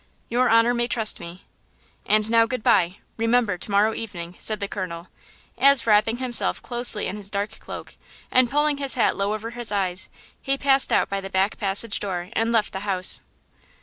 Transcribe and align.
"Your 0.29 0.49
honor 0.49 0.73
may 0.73 0.87
trust 0.87 1.19
me." 1.19 1.45
"And 2.07 2.27
now 2.31 2.47
good 2.47 2.63
by–remember, 2.63 3.59
to 3.59 3.69
morrow 3.69 3.93
evening," 3.93 4.35
said 4.39 4.59
the 4.59 4.67
colonel, 4.67 5.09
as, 5.59 5.85
wrapping 5.85 6.17
himself 6.17 6.59
closely 6.59 7.05
in 7.05 7.17
his 7.17 7.29
dark 7.29 7.59
cloak, 7.59 7.93
and 8.31 8.49
pulling 8.49 8.77
his 8.77 8.95
hat 8.95 9.15
low 9.15 9.35
over 9.35 9.51
his 9.51 9.71
eyes, 9.71 10.09
he 10.41 10.57
passed 10.57 10.91
out 10.91 11.07
by 11.07 11.21
the 11.21 11.29
back 11.29 11.59
passage 11.59 11.99
door 11.99 12.29
and 12.33 12.51
left 12.51 12.73
the 12.73 12.79
house. 12.79 13.21